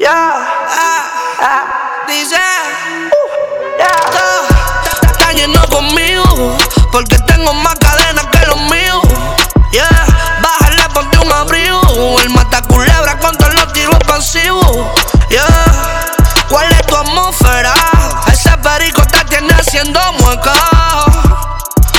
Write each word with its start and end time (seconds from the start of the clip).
Yeah, 0.00 0.08
ah, 0.08 1.04
ah, 1.40 1.64
dice, 2.08 2.32
uh, 2.34 3.76
yeah. 3.76 5.12
Está 5.12 5.30
yendo 5.32 5.60
conmigo, 5.68 6.56
porque 6.90 7.18
tengo 7.18 7.52
más 7.52 7.74
cadenas 7.74 8.24
que 8.28 8.46
los 8.46 8.58
míos. 8.62 9.02
Yeah, 9.70 10.06
bájale, 10.40 10.88
ponte 10.94 11.18
un 11.18 11.30
abrigo. 11.30 12.18
El 12.18 12.30
mata 12.30 12.62
culebra 12.62 13.18
con 13.18 13.36
todos 13.36 13.52
los 13.52 13.70
tiros 13.74 13.98
pasivos. 14.08 14.88
Yeah, 15.28 15.46
¿cuál 16.48 16.72
es 16.72 16.86
tu 16.86 16.96
atmósfera? 16.96 17.74
Ese 18.32 18.56
perico 18.56 19.02
te 19.06 19.22
tiene 19.26 19.52
haciendo 19.52 20.00
mueca. 20.14 20.54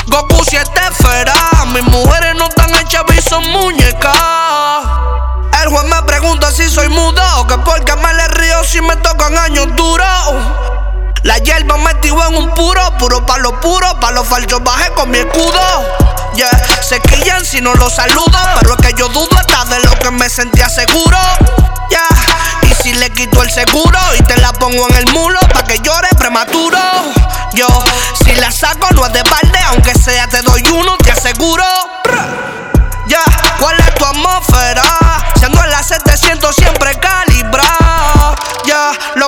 Goku 0.08 0.44
siete 0.44 0.82
esferas, 0.90 1.38
mis 1.38 1.41
Juez 5.72 5.86
me 5.86 6.04
pregunta 6.04 6.52
si 6.52 6.70
soy 6.70 6.90
mudo, 6.90 7.48
que 7.48 7.58
porque 7.60 7.96
me 7.96 8.14
le 8.14 8.28
río 8.28 8.62
si 8.66 8.82
me 8.82 8.94
tocan 8.98 9.38
años 9.38 9.73
duros. 9.78 10.36
La 11.23 11.38
hierba 11.38 11.78
metido 11.78 12.22
en 12.28 12.36
un 12.36 12.54
puro, 12.54 12.82
puro 12.98 13.26
pa' 13.26 13.38
lo 13.38 13.58
puro, 13.62 13.98
pa' 14.02 14.12
los 14.12 14.28
falsos 14.28 14.62
bajé 14.62 14.92
con 14.92 15.09
mi 15.09 15.20
escudo. 15.20 15.62
Yeah, 16.36 16.52
se 16.81 17.00
quillan 17.00 17.45
si 17.45 17.62
no 17.62 17.73
los 17.76 17.95
saludo, 17.95 18.38
pero 18.59 18.76
es 18.76 18.86
que 18.86 18.94
yo 19.00 19.08
dudo 19.08 19.30
hasta 19.38 19.64
de 19.64 19.80
lo 19.80 19.92
que 19.98 20.12
me 20.12 20.28
sentía 20.30 20.68
seguro. 20.68 21.18
Yeah, 21.90 22.70
y 22.70 22.84
si 22.84 22.94
le 22.95 23.09
quito 23.12 23.42
el 23.42 23.50
seguro 23.50 23.98
y 24.20 24.23
te 24.23 24.36
la 24.42 24.52
pongo 24.52 24.90
en 24.90 24.95
el 24.98 25.06
mulo 25.14 25.40
pa' 25.53 25.64
que 25.64 25.80
llore 25.80 26.09
prematuro. 26.17 26.80
Yo, 27.53 27.67
si 28.26 28.36
la 28.36 28.52
saco 28.52 28.90
no 28.94 29.06
es 29.06 29.14
de 29.14 29.23
balde, 29.23 29.51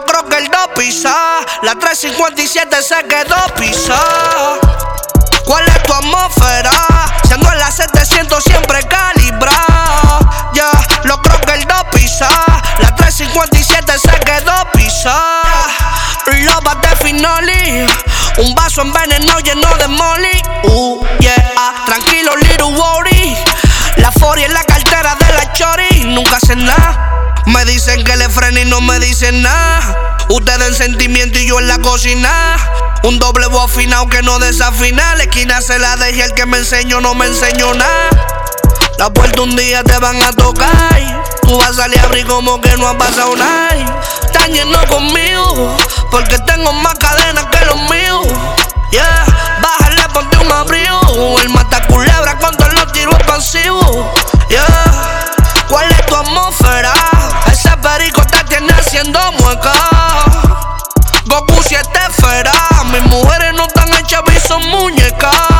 Ya, 0.03 0.05
lo 0.05 0.05
creo 0.05 0.25
que 0.25 0.37
el 0.37 0.49
2 0.49 0.59
pisa. 0.75 1.15
La 1.61 1.75
357 1.75 2.83
se 2.83 3.03
quedó 3.05 3.35
pisa. 3.55 3.99
¿Cuál 5.45 5.65
es 5.67 5.83
tu 5.83 5.93
atmósfera? 5.93 6.71
Siendo 7.27 7.51
en 7.51 7.59
la 7.59 7.71
700 7.71 8.43
siempre 8.43 8.83
calibrada. 8.83 10.51
Ya, 10.53 10.71
lo 11.03 11.21
creo 11.21 11.39
que 11.41 11.53
el 11.53 11.65
2 11.65 11.83
pisa. 11.93 12.27
La 12.79 12.95
357 12.95 13.99
se 13.99 14.19
quedó 14.19 14.71
pisa. 14.73 15.15
Loba 16.27 16.75
de 16.75 16.95
finoli. 16.97 17.85
Un 18.37 18.55
vaso 18.55 18.81
envenenado 18.81 19.39
lleno 19.39 19.73
de 19.77 19.87
molly. 19.87 20.41
Uh, 20.63 21.05
yeah, 21.19 21.53
ah, 21.57 21.83
tranquilo, 21.85 22.35
little 22.37 22.75
worry. 22.75 23.12
Me 27.47 27.65
dicen 27.65 28.03
que 28.03 28.15
le 28.15 28.29
frene 28.29 28.61
y 28.61 28.65
no 28.65 28.81
me 28.81 28.99
dicen 28.99 29.41
nada. 29.41 30.17
Ustedes 30.29 30.67
en 30.67 30.75
sentimiento 30.75 31.39
y 31.39 31.47
yo 31.47 31.59
en 31.59 31.67
la 31.67 31.79
cocina. 31.79 32.57
Un 33.03 33.19
doble 33.19 33.47
voz 33.47 33.71
afinado 33.71 34.07
que 34.07 34.21
no 34.21 34.39
desafina. 34.39 35.15
La 35.15 35.23
esquina 35.23 35.61
se 35.61 35.77
la 35.79 35.95
dejé, 35.97 36.23
el 36.23 36.33
que 36.33 36.45
me 36.45 36.57
enseñó 36.57 37.01
no 37.01 37.13
me 37.15 37.25
enseñó 37.25 37.73
nada. 37.73 38.09
La 38.97 39.11
puerta 39.11 39.41
un 39.41 39.55
día 39.55 39.83
te 39.83 39.97
van 39.97 40.21
a 40.23 40.31
tocar. 40.31 41.23
Tú 41.41 41.57
vas 41.57 41.71
a 41.71 41.73
salir 41.73 41.99
a 41.99 42.03
abrir 42.03 42.25
como 42.25 42.61
que 42.61 42.75
no 42.77 42.87
ha 42.87 42.97
pasado 42.97 43.35
nada. 43.35 43.75
Están 44.23 44.51
yendo 44.51 44.79
conmigo, 44.87 45.77
porque 46.09 46.39
tengo 46.39 46.71
más 46.73 46.95
cadenas 46.95 47.45
que 47.47 47.65
los 47.65 47.75
míos. 47.89 48.02
Mis 62.93 63.01
mujeres 63.05 63.53
no 63.55 63.65
están 63.65 63.89
hechas 63.93 64.21
y 64.35 64.47
son 64.47 64.61
muñecas. 64.69 65.52